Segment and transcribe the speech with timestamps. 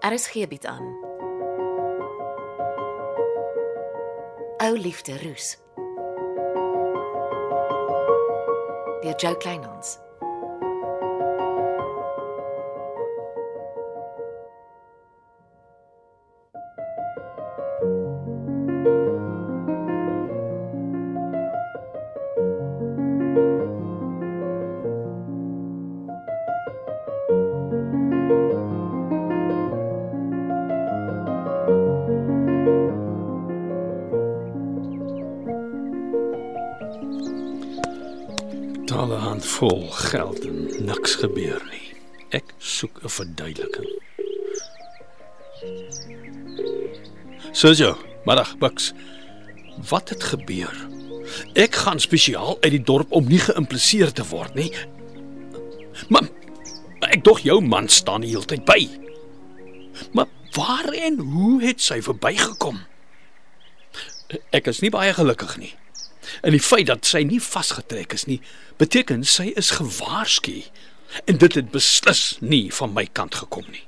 [0.00, 0.96] RSG bied aan.
[4.56, 5.58] Ou liefde roes.
[9.00, 9.98] Deur Jo Kleinhans.
[39.60, 41.92] Handvol geld en niks gebeur nie.
[42.32, 43.90] Ek soek 'n verduideliking.
[47.52, 48.92] Sergio, middag, Bucks.
[49.88, 50.72] Wat het gebeur?
[51.52, 54.72] Ek gaan spesiaal uit die dorp om nie geïmpliseer te word nie.
[56.08, 56.28] Maar
[57.00, 58.88] ek dog jou man staan die hele tyd by.
[60.12, 62.80] Maar waar en hoe het sy verbygekom?
[64.50, 65.74] Ek is nie baie gelukkig nie.
[66.42, 68.40] En die feit dat sy nie vasgetrek is nie,
[68.80, 70.62] beteken sy is gewaarsku.
[71.26, 73.84] En dit het beslis nie van my kant gekom nie.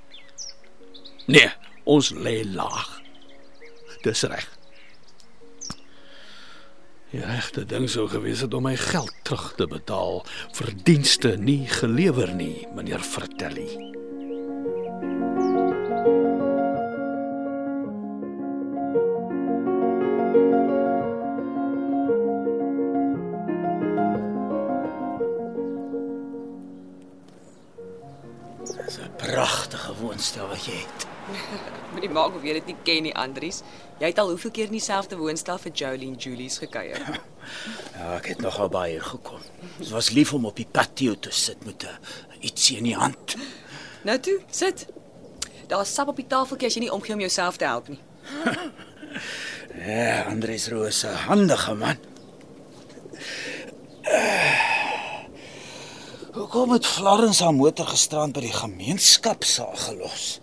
[1.30, 1.52] Nee,
[1.84, 2.98] ons lê laag.
[4.02, 4.48] Dis reg.
[7.12, 10.22] Die regte ding sou gewees het om my geld terug te betaal
[10.56, 13.91] vir dienste nie gelewer nie, meneer Vertelli.
[32.12, 33.62] Maak of jy dit nie ken nie, Andries.
[34.00, 37.02] Jy het al hoeveel keer in dieselfde woonstel vir Jolene Julies gekuier.
[37.96, 39.40] Ja, ek het nogal baie gekom.
[39.78, 41.98] Dit was lief om op die patio te sit met 'n
[42.40, 43.34] ietsie in die hand.
[44.04, 44.86] Nou toe, sit.
[45.66, 48.00] Daar's sap op die tafeltjie as jy nie omgee om jouself te help nie.
[49.86, 51.96] Ja, Andries Roos, 'n handige man.
[56.32, 60.40] Hoekom het Florence haar motor gisterand by die gemeenskapsaal gelos?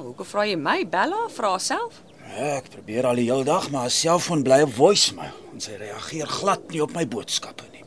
[0.00, 0.78] Hoekom vra jy my?
[0.88, 2.00] Bella, vra self.
[2.30, 5.74] Ja, ek probeer al die hele dag, maar haar selfoon bly op voicemail en sy
[5.80, 7.82] reageer glad nie op my boodskappe nie.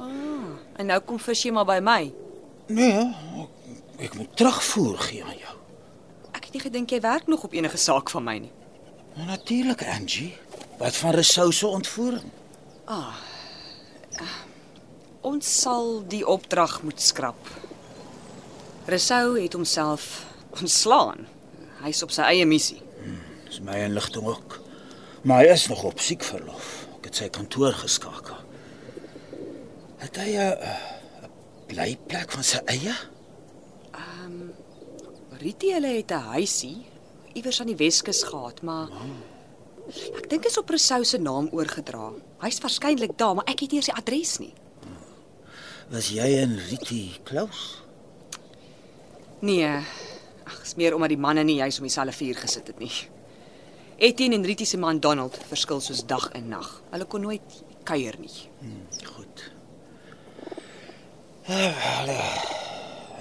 [0.78, 2.01] En nou kom vis jy maar by my.
[2.74, 3.06] Nee,
[3.44, 3.72] ek,
[4.09, 5.56] ek moet terugvoer gee aan jou.
[6.34, 8.51] Ek het nie gedink jy werk nog op enige saak van my nie.
[9.16, 10.31] Nou, Natuurlik, Angie.
[10.80, 12.31] Wat van Rousseau se ontvoering?
[15.24, 17.47] Ons sal die opdrag moet skrap.
[18.90, 20.25] Rousseau het homself
[20.59, 21.28] ontslaan.
[21.83, 22.81] Hy's op sy eie missie.
[23.47, 24.59] Dis my inligting ook.
[25.23, 26.88] Maar hy is nog op siekverlof.
[26.99, 28.39] Ek het sy kantoor geskakel.
[30.03, 31.29] Het hy 'n 'n
[31.67, 32.95] blyplek van sy eie?
[35.44, 36.85] Riti hulle het 'n huisie
[37.33, 38.88] iewers aan die Weskus gehad, maar
[40.15, 42.11] ek dink is op Rousseau se naam oorgedra.
[42.39, 44.53] Hy's waarskynlik daar, maar ek het nie eens die adres nie.
[45.89, 47.83] Was jy en Riti close?
[49.39, 49.83] Nee.
[50.44, 52.92] Ag, is meer omdat die manne nie juis om dieselfde vuur gesit het nie.
[54.04, 56.70] Etienne en Riti se man Donald verskil soos dag en nag.
[56.92, 58.34] Hulle kon nooit kuier nie.
[59.16, 59.52] Goed.
[61.48, 62.52] Ja, wel.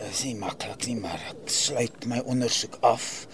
[0.03, 3.27] Dit is nie maklik nie, maar ek sluit my ondersoek af.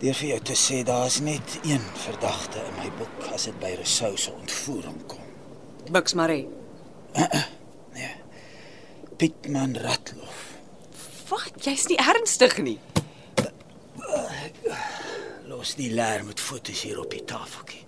[0.00, 3.74] Deur vir jou te sê daar's net een verdagte in my boek as dit by
[3.76, 5.24] Rousseau se ontvoering kom.
[5.92, 6.46] Bucks Maree.
[9.20, 10.49] Pietman Ratloff.
[11.30, 11.52] Wat?
[11.62, 12.78] Jy's nie ernstig nie.
[15.50, 17.84] Los die lêer met foto's hier op die tafeltjie.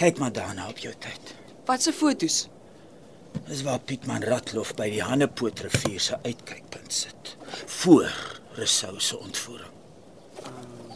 [0.00, 1.34] Kyk maar daarna op jou tyd.
[1.68, 2.44] Wat se fotos?
[3.48, 7.34] Dis waar Pietman Ratloff by die Hannepoort rivier se uitkykpunt sit.
[7.80, 8.10] Voor
[8.56, 9.72] Rousseau se ontvoering.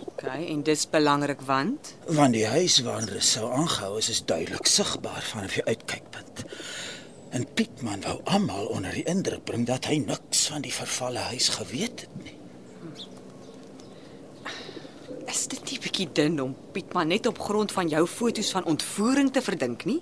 [0.08, 5.22] OK, en dis belangrik want Want die huis waarin Rousseau aangehou is, is duidelik sigbaar
[5.32, 6.27] vanaf die uitkykpunt.
[7.30, 11.48] En Pietman wou almal onder die indruk bring dat hy niks van die vervalle huis
[11.48, 12.38] geweet het nie.
[15.28, 19.30] is dit nie bietjie dun om Pietman net op grond van jou fotos van ontvoering
[19.32, 20.00] te verdink nie?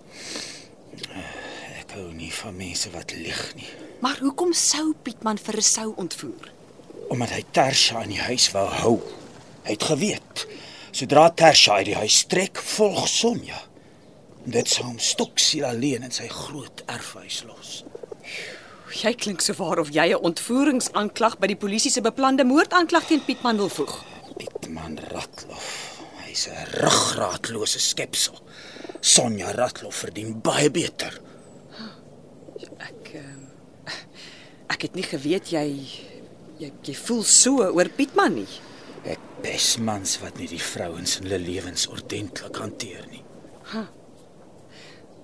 [1.81, 3.69] Ek hou nie van mense wat lieg nie.
[4.01, 6.53] Maar hoekom sou Pietman vir Rousseau ontvoer?
[7.13, 8.97] Omdat hy Tersha in die huis wou hou.
[9.67, 10.47] Hy het geweet
[10.97, 13.59] sodra Tersha uit die huis trek, volg Sonja.
[14.47, 17.81] Dit sou hom stoksiel alleen in sy groot erfhuis los.
[18.95, 23.25] Jy klink so waar of jy 'n ontvoeringsaanklag by die polisie se beplande moordaanklag teen
[23.25, 24.05] Pietman wil voeg.
[24.39, 25.99] Pietman Ratloff.
[26.25, 28.39] Hy's 'n ruggraatlose skepsel.
[29.01, 31.21] Sonja Ratloff verdien baie beter.
[32.79, 33.43] Ek ehm,
[34.69, 35.67] ek het nie geweet jy
[36.59, 38.49] jy jy voel so oor Pietman nie.
[39.05, 43.25] Ek bes mans wat nie die vrouens in hulle lewens ordentlik hanteer nie.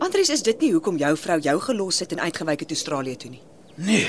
[0.03, 3.31] Andries, is dit nie hoekom jou vrou jou gelos het en uitgewyk het Australië toe
[3.31, 3.43] nie?
[3.79, 4.09] Nee.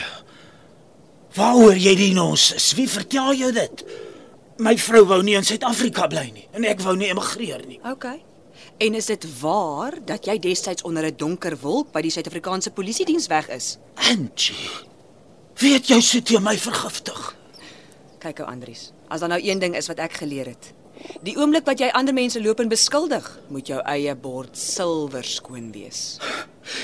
[1.37, 2.71] Waaroor jy die ons is?
[2.77, 3.83] Wie vertel jou dit?
[4.63, 7.79] My vrou wou nie in Suid-Afrika bly nie en ek wou nie emigreer nie.
[7.89, 8.09] OK.
[8.81, 13.05] En is dit waar dat jy destyds onder 'n donker wolk by die Suid-Afrikaanse Polisie
[13.05, 13.77] diens weg is?
[13.95, 14.69] Angie.
[15.61, 17.35] Weet jy sit jy my vergiftig?
[18.19, 20.73] Kyk ou Andries, as daar nou een ding is wat ek geleer het.
[21.23, 25.71] Die oomblik wat jy ander mense loop en beskuldig, moet jou eie bord silwer skoon
[25.71, 26.19] wees.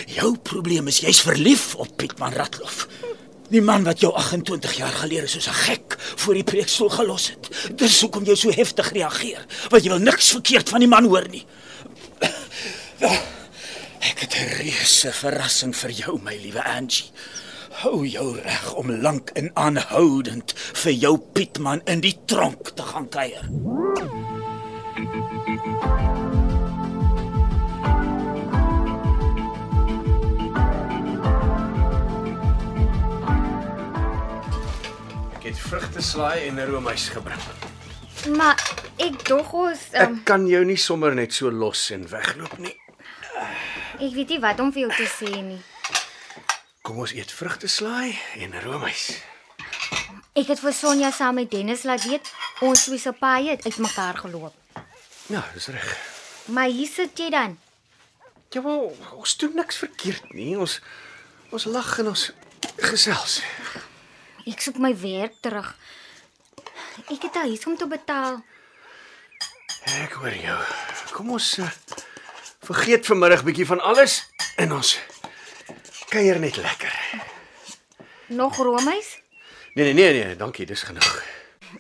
[0.08, 2.88] Jou probleem is jy's verlief op Pietman Ratloff.
[3.50, 7.50] Die man wat jou 28 jaar gelede soos 'n gek voor die preekstoel gelos het.
[7.76, 11.28] Dis hoekom jy so heftig reageer, want jy wil niks verkeerd van die man hoor
[11.30, 11.46] nie.
[14.00, 17.12] Ek het 'n reuse verrassing vir jou, my liewe Angie.
[17.80, 23.08] Hou jou reg om lank en aanhoudend vir jou Pietman in die tronk te gaan
[23.08, 23.46] kuier.
[35.38, 37.48] Ek het vrugteslaai en 'n roomys gebring.
[38.36, 38.60] Maar
[38.98, 42.76] ek dog ons Ek um, kan jou nie sommer net so los en wegloop nie.
[44.00, 45.64] ek weet nie wat om vir jou te sê nie.
[46.90, 49.04] Kom ons eet vrugteslaai en roomys.
[50.34, 52.32] Ek het vir Sonja saam met Dennis laat weet
[52.66, 54.56] ons twee se paai het uitmekaar geloop.
[55.30, 55.92] Ja, dis reg.
[56.50, 57.54] Maar hier sit jy dan.
[58.50, 60.56] Ja, wel, ons doen niks verkeerd nie.
[60.58, 60.80] Ons
[61.54, 62.26] ons lag en ons
[62.90, 63.38] gesels.
[64.50, 65.70] Ek soek my werk terug.
[67.06, 68.42] Ek het 'n huis om te betaal.
[70.02, 70.60] Ek hoor jou.
[71.14, 71.70] Kom ons uh,
[72.66, 74.26] vergeet vanmiddag bietjie van alles
[74.58, 74.98] en ons
[76.10, 76.94] kuier net lekker.
[78.28, 79.22] Nog roomys?
[79.74, 81.24] Nee nee nee nee, dankie, dis genoeg.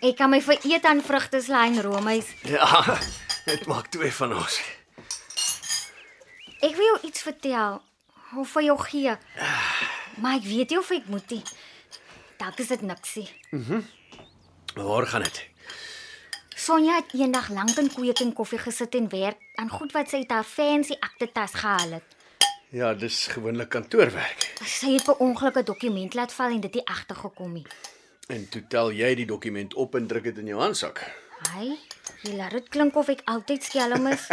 [0.06, 2.30] Ek kan my vereet aan vrugteslaai en roomys.
[2.46, 2.98] Ja,
[3.46, 4.60] dit maak twee van ons.
[6.60, 7.82] Ek wil jou iets vertel
[8.38, 9.16] of vir jou gee.
[10.22, 11.44] Maar ek weet nie of ek moet nie.
[12.40, 13.28] Dalk is dit niksie.
[14.76, 15.42] Waar gaan dit?
[16.60, 20.22] Sonja het eendag lank in kweek en koffie gesit en werk aan goed wat sy
[20.22, 22.19] uit haar fancy aktetas gehaal het.
[22.70, 24.44] Ja, dis gewoonlik kantoorwerk.
[24.62, 27.66] Sy het per ongeluk 'n dokument laat val en dit het agtergekom nie.
[28.28, 31.02] En toe tel jy die dokument op en druk dit in jou handsak.
[31.54, 31.78] Hy,
[32.22, 34.28] jy laat dit klink of ek altyd skelm is.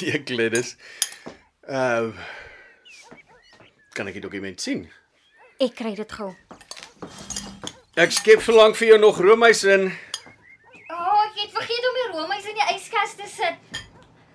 [0.00, 0.76] Jy Gladys.
[1.68, 2.10] Uh
[3.92, 4.90] Kan ek die dokument sien?
[5.60, 6.34] Ek kry dit gou.
[7.94, 9.92] Ek skep verlang vir jou nog roomys in.
[10.88, 13.82] O, oh, ek het vergeet om die roomys in die yskas te sit.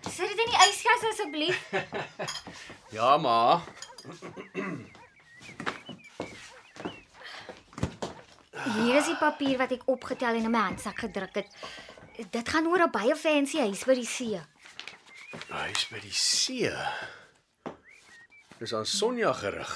[0.07, 1.57] Sit dit in die yskas asseblief.
[2.91, 3.63] Ja, ma.
[8.77, 11.51] Hier is die papier wat ek opgetel en in my handsak gedruk het.
[12.31, 14.39] Dit gaan oor 'n baie fancy huis by die see.
[15.51, 16.71] Hy's by die see.
[18.59, 19.71] Dis aan Sonja gerig.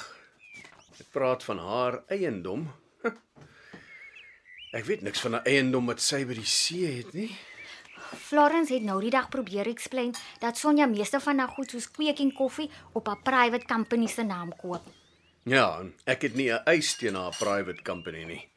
[1.00, 2.72] Ek praat van haar eiendom.
[4.72, 7.36] Ek weet niks van 'n eiendom wat sy by die see het nie.
[8.16, 12.18] Florence het nou die dag probeer explain dat Sonja meeste van haar goed soos kweek
[12.18, 14.82] en koffie op haar private company se naam koop.
[15.42, 18.48] Ja, ek het nie 'n eis teen haar private company nie.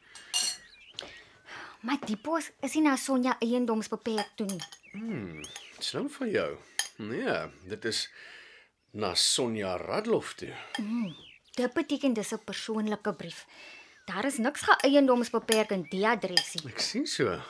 [1.80, 5.48] Maar die pos is nie na Sonja eiendomsbeperk toe nie.
[5.78, 6.56] Slim van jou.
[6.96, 8.10] Nee, dit is
[8.90, 10.54] na Sonja Radloff toe.
[11.54, 13.46] Dit beteken dis 'n persoonlike brief.
[14.06, 16.68] Daar is niks geëiendomsbeperk in die adresie.
[16.68, 17.40] Ek sien so.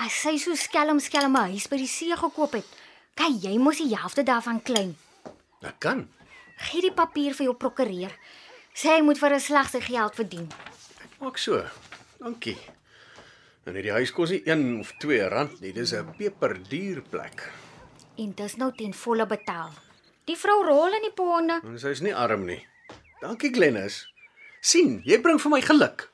[0.00, 2.68] As sy so skelm skelm 'n huis by die see gekoop het,
[3.14, 4.96] kan jy mos die helfte daarvan klein.
[5.60, 6.08] Ek kan.
[6.56, 8.12] Gee die papier vir jou prokureur.
[8.74, 10.48] Sê hy moet vir 'n slag sy geld verdien.
[11.20, 11.64] Maak so.
[12.18, 12.56] Dankie.
[13.66, 15.72] En hierdie huis kos nie 1 of 2 rand nie.
[15.72, 17.52] Dis 'n peperduur plek.
[18.16, 19.70] En dis nou ten volle betaal.
[20.24, 21.60] Die vrou rol in die ponde.
[21.64, 22.66] En sy's nie arm nie.
[23.20, 24.06] Dankie Glennis.
[24.62, 26.10] sien, jy bring vir my geluk.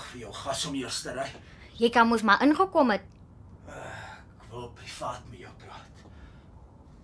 [0.00, 1.28] Wag vir jou gas om eers te ry.
[1.80, 3.04] jy kan mos maar ingekom het.
[3.68, 6.00] Ek wil privaat met jou praat.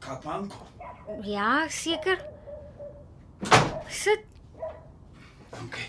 [0.00, 0.66] Kapanko.
[1.22, 2.18] Ja, seker.
[3.88, 4.24] Sit.
[5.50, 5.88] Dankie.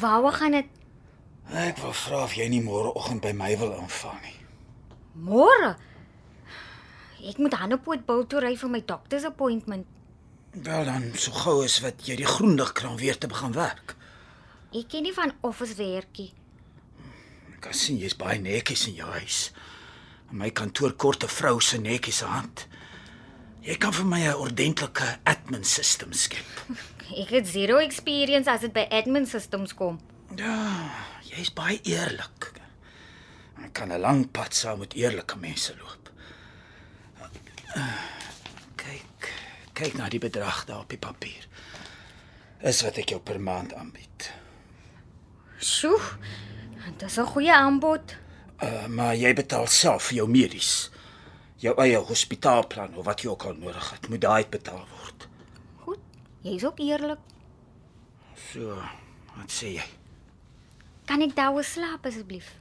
[0.00, 0.66] Waar gaan dit?
[1.50, 4.36] Ek wil vra of jy nie môreoggend by my wil inval nie.
[5.14, 5.74] Môre.
[7.26, 9.86] Ek moet Hannepoort bou toe ry vir my doctor's appointment.
[10.52, 13.96] Wel dan, so gou as wat jy die groenligkraan weer te begin werk.
[14.70, 16.28] Ek ken nie van office werkie.
[17.50, 19.50] Ek kan sien jy's baie netjies in jou huis.
[20.30, 22.68] In my kantoor kort 'n vrou se netjies hand.
[23.62, 26.46] Jy kan vir my 'n ordentlike admin system skep.
[27.22, 29.98] Ek het zero experience as dit by admin systems kom.
[30.36, 30.90] Ja,
[31.26, 32.52] jy's baie eerlik.
[33.64, 36.10] Ek kan 'n lang pad saam met eerlike mense loop.
[38.76, 39.32] Kyk,
[39.74, 41.46] kyk na die bedrag daar op die papier.
[42.62, 44.39] Is wat ek jou per maand aanbied.
[45.60, 46.00] Sjoe.
[46.96, 48.16] Dit is 'n goeie aanbod.
[48.62, 50.90] Uh, maar jy betaal self vir jou medies.
[51.56, 55.28] Jou eie hospitaalplan of wat jy ook al nodig het, moet daai betaal word.
[55.76, 55.98] Goed.
[56.40, 57.18] Jy's ook eerlik.
[58.52, 58.74] So,
[59.36, 59.84] wat sê jy?
[61.04, 62.54] Kan ek daar slaap asseblief?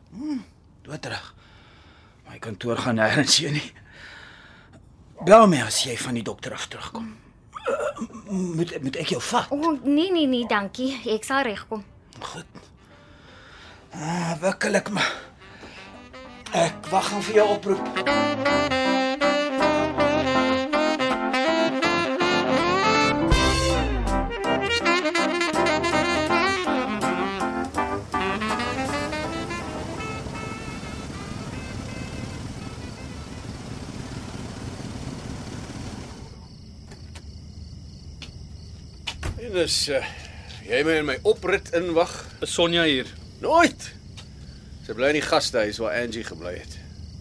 [0.82, 1.36] Dood terug.
[2.30, 3.74] My kantoor gaan nêrens heen nie.
[5.26, 7.18] Bel my as jy van die dokter af terugkom.
[7.70, 9.52] Uh, moet moet ek jou vat?
[9.52, 11.02] O, oh, nee nee nee, dankie.
[11.06, 11.84] Ek sal regkom.
[12.20, 12.46] Goed.
[13.92, 15.14] Ah, wikkelik maar.
[16.52, 17.82] Ek wag aan vir jou oproep.
[39.40, 40.04] En dis uh,
[40.68, 42.14] jy my in my oprit inwag.
[42.46, 43.19] Is Sonja hier?
[43.40, 43.92] Nooit.
[44.86, 46.78] Sy bly in die gastehuis waar Angie gebly het.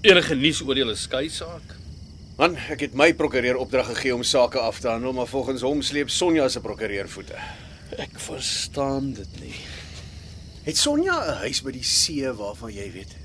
[0.06, 1.76] Enige nuus oor julle skei saak?
[2.38, 5.82] Man, ek het my prokureur opdrag gegee om sake af te handel, maar volgens hom
[5.82, 7.38] sleep Sonja se prokureur voete.
[7.98, 9.54] Ek verstaan dit nie.
[10.66, 13.16] Het Sonja 'n huis by die see waarvan jy weet?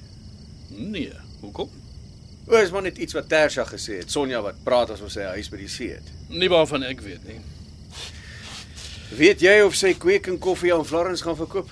[0.70, 1.70] Nee, hoekom?
[2.48, 4.12] O, is maar net iets wat Tersha gesê het.
[4.12, 6.08] Sonja wat praat asof sy 'n huis by die see het.
[6.30, 7.40] Nie waarvan ek weet nie.
[9.18, 11.70] Weet jy of sy kweek en koffie aan Florence gaan verkoop?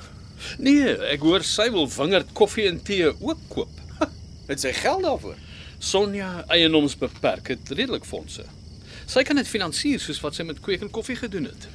[0.60, 3.78] Nee, ek hoor sy wil wingerd koffie en tee ook koop.
[4.50, 5.38] Het sy geld daarvoor?
[5.82, 8.46] Sonja eienoms beperk het redelik fondse.
[9.10, 11.68] Sy kan dit finansier soos wat sy met kweek en koffie gedoen het.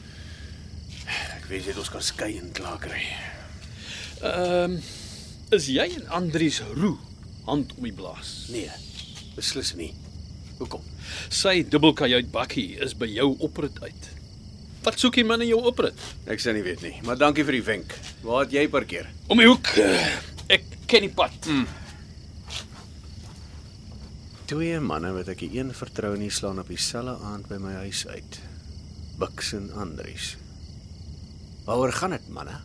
[1.36, 3.02] Ek weet jy ons kan skei en klaar kry.
[4.22, 4.78] Ehm um,
[5.54, 6.96] is jy en Andries Roo
[7.46, 8.48] hand om die blaas?
[8.50, 8.70] Nee,
[9.36, 9.92] beslis nie.
[10.58, 10.82] Hoekom?
[11.30, 14.08] Sy dubbelkajuit bakkie is by jou oprit uit.
[14.86, 15.98] Wat soek jy man in jou oprit?
[16.30, 17.96] Ek sê nie weet nie, maar dankie vir die wenk.
[18.22, 19.08] Waar het jy parkeer?
[19.26, 19.72] Om die hoek.
[20.46, 21.34] Ek ken die pad.
[21.50, 21.66] Mm.
[24.46, 28.38] Twee manne wat ek een vertrou nie slaan op dieselfde aand by my huis uit.
[29.18, 30.36] Bux en Andries.
[31.66, 32.60] Waaroor gaan dit, manne?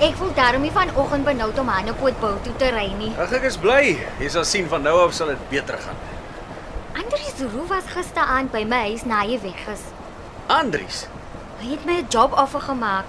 [0.00, 3.10] Ek voel daarom nie vanoggend benoud om Hannepoort bou toe te ry nie.
[3.20, 3.98] Ag ek is bly.
[4.20, 5.98] Jy sal sien van nou af sal dit beter gaan.
[6.96, 9.82] Andries Roo was gisteraand by my huis na hy weg is.
[10.50, 11.06] Andries,
[11.60, 13.04] Hy het my 'n job offer gemaak.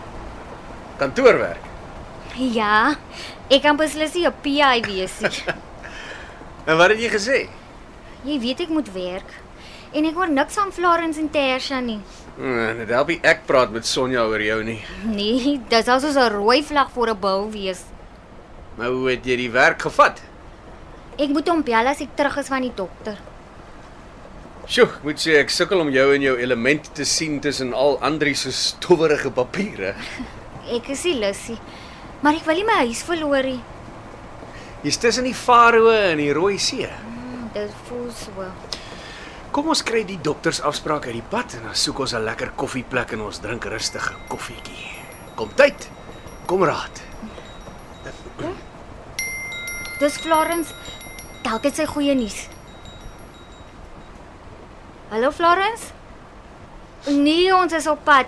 [0.99, 1.63] kantoorwerk.
[2.35, 2.95] Ja,
[3.49, 5.43] ek kan beslis nie 'n PI wees nie.
[6.67, 7.49] En wat het jy gesê?
[8.23, 9.31] Jy weet ek moet werk.
[9.93, 11.99] En ek hoor niks van Florence en Tersha nie.
[12.37, 14.79] Nee, dit help nie ek praat met Sonja oor jou nie.
[15.05, 17.81] Nee, dis al soos 'n rooi vlag voor 'n bou wees.
[18.77, 20.21] Maar hoe het jy die werk gevat?
[21.19, 23.17] Ek moet hom bel as ek terug is van die dokter.
[24.67, 27.97] Sjoe, ek moet sê ek sukkel om jou in jou element te sien tussen al
[28.01, 29.93] Andries se stowwerige papiere.
[30.75, 31.57] Ek is nie lussie,
[32.21, 33.59] maar ek wil nie my huis verloor nie.
[34.83, 36.85] Jy's tussen die Faroe en die Rooi See.
[36.87, 38.45] Hmm, Dit voel so.
[39.51, 43.11] Kom ons kry die doktersafspraak uit die pad en dan soek ons 'n lekker koffieplek
[43.11, 44.95] en ons drink rustige koffietjie.
[45.35, 45.89] Kom tyd.
[46.47, 47.01] Kom raad.
[49.99, 50.73] Dis Florence.
[51.43, 52.47] Dalk het sy goeie nuus.
[55.09, 55.91] Hallo Florence?
[57.07, 58.27] Nee, ons is op pad.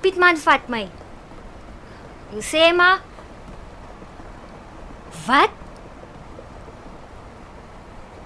[0.00, 0.88] Pietman vat my.
[2.32, 2.98] Jy sê maar.
[5.26, 5.50] Wat?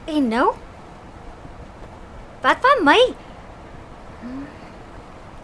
[0.07, 0.55] En nou?
[2.47, 3.01] Wat van my?
[4.21, 4.45] Hm,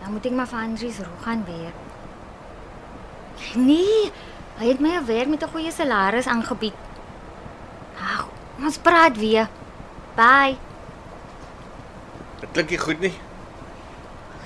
[0.02, 1.78] Dan moet ek maar vir Andries Roo gaan werk.
[3.59, 4.11] Nee,
[4.61, 6.75] hy het my 'n werk met 'n goeie salaris aangebied.
[7.99, 8.28] Ag,
[8.64, 9.49] ons praat weer.
[10.14, 10.56] Bye.
[12.40, 13.14] Dit klink nie goed nie.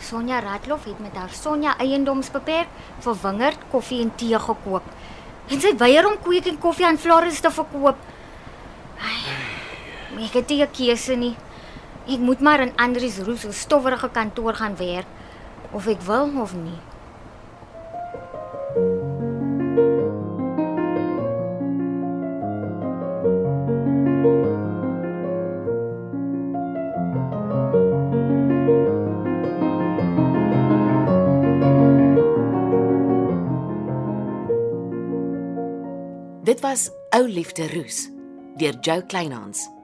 [0.01, 2.69] Sonja Ratloff het met haar Sonja eiendomsbeperk
[3.01, 4.83] vir wingerd, koffie en tee gekoop.
[5.49, 7.97] En sy weier om kweek en koffie aan Florence te verkoop.
[9.01, 11.37] Ai, Ek het nie 'n keuse nie.
[12.07, 15.07] Ek moet maar in Andri se roesel stowwerige kantoor gaan werk
[15.71, 16.79] of ek wil of nie.
[36.47, 38.07] Dit was Ou liefde Roos
[38.57, 39.76] deur Jo Kleinhans.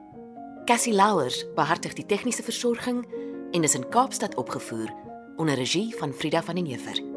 [0.65, 3.01] Cassie Louwers behartig die tegniese versorging
[3.51, 4.93] en is in Kaapstad opgevoer
[5.35, 7.12] onder regie van Frida van den Heever.